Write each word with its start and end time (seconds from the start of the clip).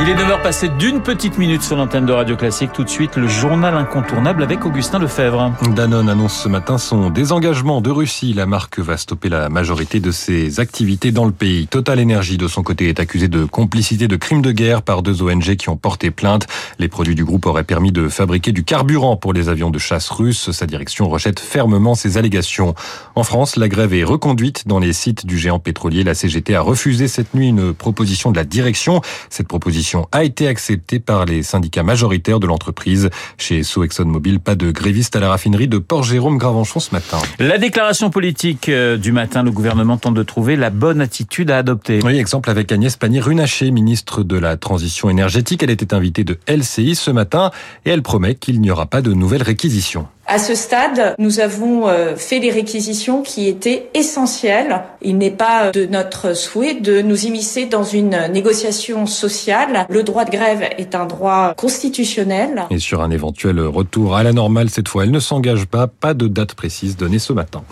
Il 0.00 0.08
est 0.08 0.14
9h 0.14 0.42
passé 0.42 0.68
d'une 0.68 1.00
petite 1.00 1.38
minute 1.38 1.62
sur 1.62 1.76
l'antenne 1.76 2.06
de 2.06 2.12
Radio 2.12 2.36
Classique. 2.36 2.72
Tout 2.72 2.82
de 2.82 2.88
suite, 2.88 3.16
le 3.16 3.28
journal 3.28 3.76
incontournable 3.76 4.42
avec 4.42 4.64
Augustin 4.64 4.98
Lefebvre. 4.98 5.52
Danone 5.76 6.08
annonce 6.08 6.34
ce 6.42 6.48
matin 6.48 6.78
son 6.78 7.10
désengagement 7.10 7.80
de 7.80 7.90
Russie. 7.90 8.32
La 8.32 8.46
marque 8.46 8.80
va 8.80 8.96
stopper 8.96 9.28
la 9.28 9.48
majorité 9.48 10.00
de 10.00 10.10
ses 10.10 10.58
activités 10.58 11.12
dans 11.12 11.24
le 11.24 11.30
pays. 11.30 11.68
Total 11.68 12.00
Energy, 12.00 12.36
de 12.36 12.48
son 12.48 12.62
côté, 12.62 12.88
est 12.88 12.98
accusé 12.98 13.28
de 13.28 13.44
complicité 13.44 14.08
de 14.08 14.16
crimes 14.16 14.42
de 14.42 14.50
guerre 14.50 14.82
par 14.82 15.02
deux 15.02 15.22
ONG 15.22 15.54
qui 15.56 15.68
ont 15.68 15.76
porté 15.76 16.10
plainte. 16.10 16.46
Les 16.78 16.88
produits 16.88 17.14
du 17.14 17.24
groupe 17.24 17.46
auraient 17.46 17.62
permis 17.62 17.92
de 17.92 18.08
fabriquer 18.08 18.50
du 18.50 18.64
carburant 18.64 19.16
pour 19.16 19.32
les 19.32 19.48
avions 19.48 19.70
de 19.70 19.78
chasse 19.78 20.10
russes. 20.10 20.50
Sa 20.50 20.66
direction 20.66 21.08
rejette 21.08 21.38
fermement 21.38 21.94
ces 21.94 22.18
allégations. 22.18 22.74
En 23.14 23.22
France, 23.22 23.56
la 23.56 23.68
grève 23.68 23.94
est 23.94 24.04
reconduite 24.04 24.66
dans 24.66 24.80
les 24.80 24.94
sites 24.94 25.26
du 25.26 25.38
géant 25.38 25.60
pétrolier. 25.60 26.02
La 26.02 26.14
CGT 26.14 26.56
a 26.56 26.60
refusé 26.60 27.06
cette 27.08 27.34
nuit 27.34 27.48
une 27.50 27.72
proposition 27.72 28.32
de 28.32 28.36
la 28.36 28.44
direction. 28.44 29.00
Cette 29.30 29.48
proposition 29.48 29.81
a 30.12 30.24
été 30.24 30.48
acceptée 30.48 30.98
par 30.98 31.24
les 31.24 31.42
syndicats 31.42 31.82
majoritaires 31.82 32.40
de 32.40 32.46
l'entreprise. 32.46 33.10
Chez 33.38 33.62
So 33.62 33.84
ExxonMobil, 33.84 34.40
pas 34.40 34.54
de 34.54 34.70
grévistes 34.70 35.16
à 35.16 35.20
la 35.20 35.28
raffinerie 35.28 35.68
de 35.68 35.78
Port-Jérôme 35.78 36.38
Gravenchon 36.38 36.80
ce 36.80 36.92
matin. 36.92 37.18
La 37.38 37.58
déclaration 37.58 38.10
politique 38.10 38.68
euh, 38.68 38.96
du 38.96 39.12
matin, 39.12 39.42
le 39.42 39.50
gouvernement 39.50 39.96
tente 39.96 40.14
de 40.14 40.22
trouver 40.22 40.56
la 40.56 40.70
bonne 40.70 41.00
attitude 41.00 41.50
à 41.50 41.58
adopter. 41.58 42.00
Oui, 42.04 42.18
exemple 42.18 42.50
avec 42.50 42.70
Agnès 42.72 42.96
Pannier-Runacher, 42.96 43.70
ministre 43.70 44.22
de 44.22 44.36
la 44.36 44.56
Transition 44.56 45.10
énergétique. 45.10 45.62
Elle 45.62 45.70
était 45.70 45.94
invitée 45.94 46.24
de 46.24 46.38
LCI 46.48 46.94
ce 46.94 47.10
matin 47.10 47.50
et 47.84 47.90
elle 47.90 48.02
promet 48.02 48.34
qu'il 48.34 48.60
n'y 48.60 48.70
aura 48.70 48.86
pas 48.86 49.02
de 49.02 49.12
nouvelles 49.12 49.42
réquisitions. 49.42 50.06
À 50.26 50.38
ce 50.38 50.54
stade, 50.54 51.14
nous 51.18 51.40
avons 51.40 51.88
euh, 51.88 52.14
fait 52.16 52.38
les 52.38 52.50
réquisitions 52.50 53.22
qui 53.22 53.48
étaient 53.48 53.88
essentielles. 53.94 54.82
Il 55.02 55.18
n'est 55.18 55.30
pas 55.30 55.72
de 55.72 55.86
notre 55.86 56.34
souhait 56.34 56.74
de 56.74 57.02
nous 57.02 57.26
immiscer 57.26 57.66
dans 57.66 57.82
une 57.82 58.28
négociation 58.32 59.06
sociale. 59.06 59.86
Le 59.88 60.02
droit 60.02 60.24
de 60.24 60.30
grève 60.30 60.62
est 60.78 60.94
un 60.94 61.06
droit 61.06 61.54
constitutionnel. 61.56 62.64
Et 62.70 62.78
sur 62.78 63.02
un 63.02 63.10
éventuel 63.10 63.60
retour 63.60 64.16
à 64.16 64.22
la 64.22 64.32
normale 64.32 64.70
cette 64.70 64.88
fois, 64.88 65.04
elle 65.04 65.10
ne 65.10 65.20
s'engage 65.20 65.66
pas. 65.66 65.86
Pas 65.88 66.14
de 66.14 66.28
date 66.28 66.54
précise 66.54 66.96
donnée 66.96 67.18
ce 67.18 67.32
matin. 67.32 67.62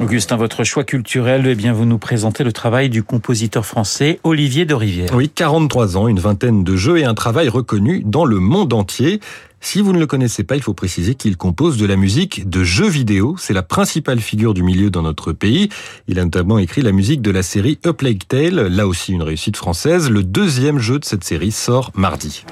Augustin, 0.00 0.36
votre 0.36 0.64
choix 0.64 0.82
culturel, 0.82 1.46
eh 1.46 1.54
bien, 1.54 1.74
vous 1.74 1.84
nous 1.84 1.98
présentez 1.98 2.42
le 2.42 2.52
travail 2.52 2.88
du 2.88 3.02
compositeur 3.02 3.66
français 3.66 4.18
Olivier 4.24 4.64
de 4.64 4.72
Rivière. 4.74 5.10
Oui, 5.12 5.28
43 5.28 5.98
ans, 5.98 6.08
une 6.08 6.18
vingtaine 6.18 6.64
de 6.64 6.74
jeux 6.74 6.98
et 6.98 7.04
un 7.04 7.12
travail 7.12 7.50
reconnu 7.50 8.02
dans 8.04 8.24
le 8.24 8.40
monde 8.40 8.72
entier. 8.72 9.20
Si 9.60 9.82
vous 9.82 9.92
ne 9.92 9.98
le 9.98 10.06
connaissez 10.06 10.42
pas, 10.42 10.56
il 10.56 10.62
faut 10.62 10.72
préciser 10.72 11.14
qu'il 11.14 11.36
compose 11.36 11.76
de 11.76 11.84
la 11.84 11.96
musique 11.96 12.48
de 12.48 12.64
jeux 12.64 12.88
vidéo. 12.88 13.36
C'est 13.38 13.52
la 13.52 13.62
principale 13.62 14.20
figure 14.20 14.54
du 14.54 14.62
milieu 14.62 14.90
dans 14.90 15.02
notre 15.02 15.32
pays. 15.32 15.68
Il 16.08 16.18
a 16.18 16.24
notamment 16.24 16.58
écrit 16.58 16.80
la 16.80 16.92
musique 16.92 17.20
de 17.20 17.30
la 17.30 17.42
série 17.42 17.78
A 17.84 17.92
Plague 17.92 18.22
Tale, 18.26 18.68
là 18.68 18.86
aussi 18.86 19.12
une 19.12 19.22
réussite 19.22 19.58
française. 19.58 20.10
Le 20.10 20.22
deuxième 20.22 20.78
jeu 20.78 20.98
de 20.98 21.04
cette 21.04 21.24
série 21.24 21.52
sort 21.52 21.90
mardi. 21.94 22.46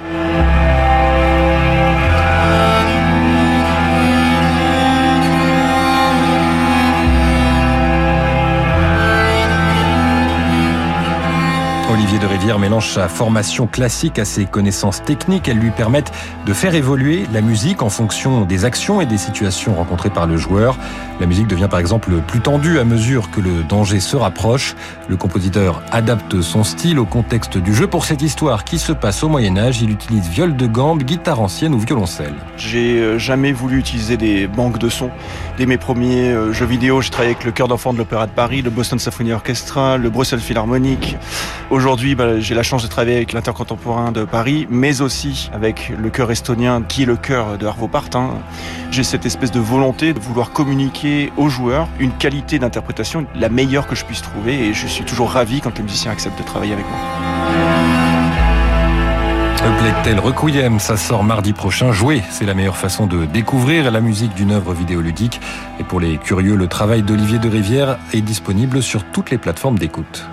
Olivier 11.99 12.21
de 12.21 12.27
Rivière 12.27 12.61
mélange 12.61 12.93
sa 12.93 13.09
formation 13.09 13.67
classique 13.67 14.21
à 14.21 14.25
ses 14.25 14.45
connaissances 14.45 15.03
techniques. 15.03 15.49
Elles 15.49 15.59
lui 15.59 15.73
permettent 15.73 16.13
de 16.47 16.53
faire 16.53 16.77
évoluer 16.77 17.27
la 17.33 17.41
musique 17.41 17.83
en 17.83 17.91
fonction 17.91 18.45
des 18.45 18.65
actions 18.65 19.01
et 19.01 19.07
des 19.07 19.19
situations 19.19 19.75
rencontrées 19.75 20.09
par 20.09 20.29
le 20.29 20.37
joueur. 20.37 20.79
La 21.19 21.27
musique 21.27 21.49
devient 21.49 21.67
par 21.69 21.81
exemple 21.81 22.13
plus 22.29 22.39
tendue 22.39 22.79
à 22.79 22.85
mesure 22.85 23.33
que 23.33 23.41
le 23.41 23.65
danger 23.65 23.99
se 23.99 24.15
rapproche. 24.15 24.77
Le 25.09 25.17
compositeur 25.17 25.83
adapte 25.91 26.41
son 26.41 26.63
style 26.63 27.01
au 27.01 27.05
contexte 27.05 27.59
du 27.59 27.75
jeu. 27.75 27.89
Pour 27.89 28.05
cette 28.05 28.23
histoire 28.23 28.63
qui 28.63 28.79
se 28.79 28.93
passe 28.93 29.25
au 29.25 29.29
Moyen 29.29 29.57
Âge, 29.57 29.83
il 29.83 29.91
utilise 29.91 30.29
viol 30.29 30.55
de 30.55 30.67
gambe, 30.69 31.03
guitare 31.03 31.41
ancienne 31.41 31.75
ou 31.75 31.81
violoncelle. 31.81 32.35
J'ai 32.57 33.01
euh, 33.01 33.19
jamais 33.19 33.51
voulu 33.51 33.77
utiliser 33.77 34.17
des 34.17 34.47
banques 34.47 34.79
de 34.79 34.89
sons. 34.89 35.11
Dès 35.57 35.67
mes 35.67 35.79
premiers 35.79 36.31
euh, 36.31 36.53
jeux 36.53 36.67
vidéo, 36.67 37.01
j'ai 37.01 37.11
travaillé 37.11 37.35
avec 37.35 37.45
le 37.45 37.51
chœur 37.51 37.67
d'enfants 37.67 37.93
de 37.93 37.99
l'Opéra 37.99 38.29
de 38.29 38.33
Paris, 38.33 38.63
le 38.63 38.71
Boston 38.71 39.01
Symphony 39.01 39.33
Orchestra, 39.33 39.97
le 39.97 40.11
Brussels 40.11 40.39
Philharmonic. 40.39 41.17
Bah, 41.97 42.39
j'ai 42.39 42.55
la 42.55 42.63
chance 42.63 42.83
de 42.83 42.89
travailler 42.89 43.17
avec 43.17 43.33
l'intercontemporain 43.33 44.13
de 44.13 44.25
Paris, 44.25 44.67
mais 44.69 45.01
aussi 45.01 45.51
avec 45.55 45.91
le 45.99 46.11
chœur 46.11 46.31
estonien 46.31 46.83
qui 46.83 47.05
est 47.05 47.07
le 47.07 47.17
chœur 47.17 47.57
de 47.57 47.67
Arvo 47.67 47.89
Part. 47.89 48.11
Hein. 48.15 48.31
J'ai 48.91 49.03
cette 49.03 49.25
espèce 49.25 49.51
de 49.51 49.61
volonté 49.61 50.13
de 50.13 50.21
vouloir 50.21 50.51
communiquer 50.51 51.33
aux 51.39 51.49
joueurs 51.49 51.89
une 51.99 52.13
qualité 52.13 52.59
d'interprétation 52.59 53.25
la 53.35 53.49
meilleure 53.49 53.87
que 53.87 53.95
je 53.95 54.05
puisse 54.05 54.21
trouver 54.21 54.69
et 54.69 54.75
je 54.75 54.87
suis 54.87 55.05
toujours 55.05 55.31
ravi 55.31 55.63
quand 55.63 55.77
les 55.79 55.83
musiciens 55.83 56.13
acceptent 56.13 56.39
de 56.39 56.45
travailler 56.45 56.75
avec 56.75 56.85
moi. 56.89 56.99
Tel 60.05 60.21
Requiem, 60.21 60.79
ça 60.79 60.97
sort 60.97 61.25
mardi 61.25 61.53
prochain. 61.53 61.93
Jouer, 61.93 62.23
c'est 62.31 62.45
la 62.45 62.55
meilleure 62.55 62.77
façon 62.77 63.07
de 63.07 63.25
découvrir 63.25 63.91
la 63.91 64.01
musique 64.01 64.35
d'une 64.35 64.53
œuvre 64.53 64.75
vidéoludique. 64.75 65.41
Et 65.81 65.85
pour 65.85 66.01
les 66.01 66.19
curieux, 66.19 66.55
le 66.55 66.67
travail 66.67 67.03
d'Olivier 67.03 67.39
de 67.39 67.49
Rivière 67.49 67.99
est 68.13 68.21
disponible 68.21 68.83
sur 68.83 69.05
toutes 69.05 69.31
les 69.31 69.39
plateformes 69.39 69.79
d'écoute. 69.79 70.27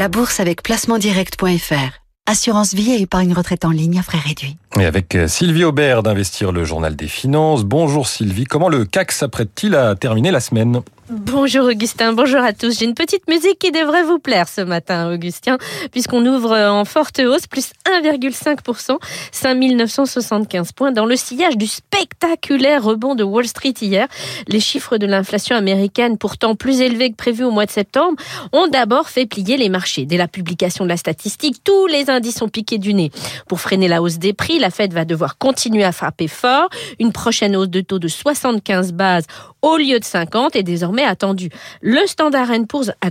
La 0.00 0.08
bourse 0.08 0.40
avec 0.40 0.62
placementdirect.fr. 0.62 2.00
Assurance 2.24 2.72
vie 2.72 2.92
et 2.92 3.02
épargne 3.02 3.34
retraite 3.34 3.66
en 3.66 3.70
ligne 3.70 3.98
à 3.98 4.02
frais 4.02 4.16
réduits. 4.16 4.56
Et 4.78 4.86
avec 4.86 5.14
euh, 5.14 5.28
Sylvie 5.28 5.64
Aubert 5.64 6.02
d'Investir 6.02 6.52
le 6.52 6.64
Journal 6.64 6.96
des 6.96 7.06
Finances. 7.06 7.64
Bonjour 7.64 8.08
Sylvie, 8.08 8.44
comment 8.44 8.70
le 8.70 8.86
CAC 8.86 9.12
s'apprête-t-il 9.12 9.74
à 9.74 9.94
terminer 9.96 10.30
la 10.30 10.40
semaine? 10.40 10.80
Bonjour 11.12 11.64
Augustin, 11.66 12.12
bonjour 12.12 12.38
à 12.38 12.52
tous. 12.52 12.78
J'ai 12.78 12.84
une 12.84 12.94
petite 12.94 13.26
musique 13.28 13.58
qui 13.58 13.72
devrait 13.72 14.04
vous 14.04 14.20
plaire 14.20 14.48
ce 14.48 14.60
matin, 14.60 15.12
Augustin, 15.12 15.58
puisqu'on 15.90 16.24
ouvre 16.24 16.56
en 16.56 16.84
forte 16.84 17.18
hausse, 17.18 17.48
plus 17.48 17.72
1,5%, 17.84 18.96
5975 19.32 20.70
points, 20.70 20.92
dans 20.92 21.06
le 21.06 21.16
sillage 21.16 21.56
du 21.56 21.66
spectaculaire 21.66 22.84
rebond 22.84 23.16
de 23.16 23.24
Wall 23.24 23.48
Street 23.48 23.74
hier. 23.80 24.06
Les 24.46 24.60
chiffres 24.60 24.98
de 24.98 25.06
l'inflation 25.06 25.56
américaine, 25.56 26.16
pourtant 26.16 26.54
plus 26.54 26.80
élevés 26.80 27.10
que 27.10 27.16
prévu 27.16 27.42
au 27.42 27.50
mois 27.50 27.66
de 27.66 27.72
septembre, 27.72 28.16
ont 28.52 28.68
d'abord 28.68 29.08
fait 29.08 29.26
plier 29.26 29.56
les 29.56 29.68
marchés. 29.68 30.06
Dès 30.06 30.16
la 30.16 30.28
publication 30.28 30.84
de 30.84 30.90
la 30.90 30.96
statistique, 30.96 31.64
tous 31.64 31.88
les 31.88 32.08
indices 32.08 32.40
ont 32.40 32.48
piqué 32.48 32.78
du 32.78 32.94
nez. 32.94 33.10
Pour 33.48 33.60
freiner 33.60 33.88
la 33.88 34.00
hausse 34.00 34.18
des 34.18 34.32
prix, 34.32 34.60
la 34.60 34.70
Fed 34.70 34.92
va 34.92 35.04
devoir 35.04 35.38
continuer 35.38 35.82
à 35.82 35.90
frapper 35.90 36.28
fort. 36.28 36.68
Une 37.00 37.10
prochaine 37.10 37.56
hausse 37.56 37.68
de 37.68 37.80
taux 37.80 37.98
de 37.98 38.06
75 38.06 38.92
bases 38.92 39.24
au 39.62 39.76
lieu 39.76 39.98
de 39.98 40.04
50 40.04 40.56
est 40.56 40.62
désormais 40.62 40.99
attendue. 41.04 41.50
Le 41.80 42.06
Standard 42.06 42.48
Poor's 42.68 42.90
a 43.00 43.10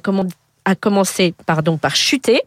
a 0.66 0.76
commencé 0.76 1.34
pardon, 1.46 1.78
par 1.78 1.96
chuter 1.96 2.42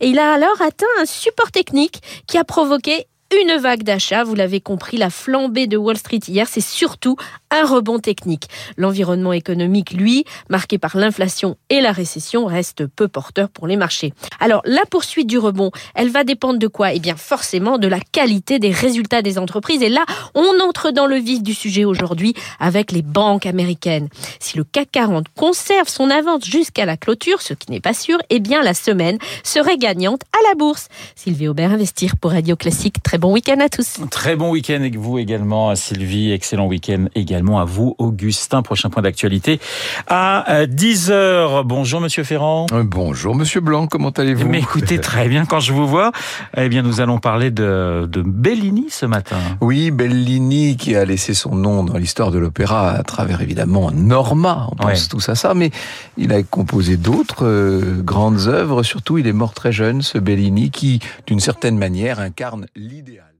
et 0.00 0.08
il 0.08 0.18
a 0.18 0.34
alors 0.34 0.60
atteint 0.60 0.86
un 1.00 1.06
support 1.06 1.50
technique 1.50 2.02
qui 2.26 2.36
a 2.36 2.44
provoqué 2.44 3.06
une 3.40 3.56
vague 3.56 3.82
d'achat. 3.82 4.24
Vous 4.24 4.34
l'avez 4.34 4.60
compris, 4.60 4.96
la 4.96 5.10
flambée 5.10 5.66
de 5.66 5.76
Wall 5.76 5.96
Street 5.96 6.20
hier, 6.28 6.46
c'est 6.48 6.60
surtout 6.60 7.16
un 7.52 7.66
rebond 7.66 7.98
technique. 7.98 8.48
L'environnement 8.76 9.32
économique, 9.32 9.92
lui, 9.92 10.24
marqué 10.48 10.78
par 10.78 10.96
l'inflation 10.96 11.56
et 11.70 11.80
la 11.80 11.92
récession, 11.92 12.46
reste 12.46 12.86
peu 12.86 13.06
porteur 13.06 13.48
pour 13.50 13.66
les 13.66 13.76
marchés. 13.76 14.12
Alors, 14.40 14.62
la 14.64 14.82
poursuite 14.90 15.28
du 15.28 15.38
rebond, 15.38 15.70
elle 15.94 16.08
va 16.08 16.24
dépendre 16.24 16.58
de 16.58 16.66
quoi? 16.66 16.92
Eh 16.92 16.98
bien, 16.98 17.14
forcément, 17.16 17.78
de 17.78 17.86
la 17.86 18.00
qualité 18.00 18.58
des 18.58 18.70
résultats 18.70 19.22
des 19.22 19.38
entreprises. 19.38 19.82
Et 19.82 19.88
là, 19.88 20.04
on 20.34 20.60
entre 20.66 20.90
dans 20.90 21.06
le 21.06 21.16
vif 21.16 21.42
du 21.42 21.54
sujet 21.54 21.84
aujourd'hui 21.84 22.34
avec 22.58 22.90
les 22.90 23.02
banques 23.02 23.46
américaines. 23.46 24.08
Si 24.40 24.56
le 24.56 24.64
CAC 24.64 24.90
40 24.92 25.26
conserve 25.36 25.88
son 25.88 26.10
avance 26.10 26.44
jusqu'à 26.44 26.86
la 26.86 26.96
clôture, 26.96 27.42
ce 27.42 27.54
qui 27.54 27.70
n'est 27.70 27.80
pas 27.80 27.94
sûr, 27.94 28.18
eh 28.30 28.40
bien, 28.40 28.62
la 28.62 28.74
semaine 28.74 29.18
serait 29.44 29.76
gagnante 29.76 30.22
à 30.32 30.48
la 30.48 30.54
bourse. 30.54 30.88
Sylvie 31.16 31.48
Aubert, 31.48 31.72
Investir 31.72 32.16
pour 32.16 32.32
Radio 32.32 32.56
Classique. 32.56 33.02
Très 33.02 33.18
bon 33.18 33.32
week-end 33.32 33.60
à 33.60 33.68
tous. 33.68 33.98
Très 34.10 34.36
bon 34.36 34.50
week-end 34.50 34.76
avec 34.76 34.96
vous 34.96 35.18
également, 35.18 35.74
Sylvie. 35.74 36.32
Excellent 36.32 36.66
week-end 36.66 37.06
également 37.14 37.41
à 37.50 37.64
vous, 37.64 37.94
Augustin. 37.98 38.62
Prochain 38.62 38.88
point 38.90 39.02
d'actualité 39.02 39.60
à 40.06 40.64
10h. 40.66 41.10
Euh, 41.10 41.62
bonjour, 41.64 42.00
monsieur 42.00 42.24
Ferrand. 42.24 42.66
Euh, 42.72 42.82
bonjour, 42.84 43.34
monsieur 43.34 43.60
Blanc. 43.60 43.86
Comment 43.86 44.10
allez-vous? 44.10 44.48
Mais 44.48 44.60
écoutez, 44.60 44.98
très 44.98 45.28
bien 45.28 45.44
quand 45.44 45.60
je 45.60 45.72
vous 45.72 45.86
vois. 45.86 46.12
Eh 46.56 46.68
bien, 46.68 46.82
nous 46.82 47.00
allons 47.00 47.18
parler 47.18 47.50
de, 47.50 48.08
de 48.10 48.22
Bellini 48.22 48.86
ce 48.88 49.04
matin. 49.04 49.36
Oui, 49.60 49.90
Bellini 49.90 50.76
qui 50.76 50.96
a 50.96 51.04
laissé 51.04 51.34
son 51.34 51.54
nom 51.54 51.84
dans 51.84 51.98
l'histoire 51.98 52.30
de 52.30 52.38
l'opéra 52.38 52.92
à 52.92 53.02
travers 53.02 53.42
évidemment 53.42 53.90
Norma. 53.90 54.68
On 54.72 54.76
pense 54.76 55.08
tous 55.08 55.28
à 55.28 55.34
ça, 55.34 55.54
mais 55.54 55.70
il 56.16 56.32
a 56.32 56.42
composé 56.42 56.96
d'autres 56.96 57.44
euh, 57.46 58.00
grandes 58.02 58.48
œuvres. 58.48 58.82
Surtout, 58.82 59.18
il 59.18 59.26
est 59.26 59.32
mort 59.32 59.52
très 59.52 59.72
jeune, 59.72 60.00
ce 60.02 60.18
Bellini 60.18 60.70
qui, 60.70 61.00
d'une 61.26 61.40
certaine 61.40 61.76
manière, 61.76 62.18
incarne 62.18 62.66
l'idée 62.74 63.02
idéal. 63.02 63.31